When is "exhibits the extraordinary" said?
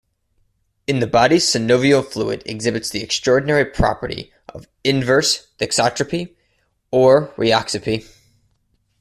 2.47-3.65